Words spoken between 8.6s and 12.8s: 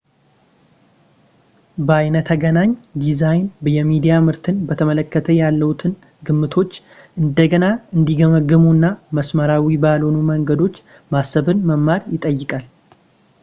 እና መስመራዊ ባልሆኑ መንገዶች ማሰብን መማር ይጠይቃል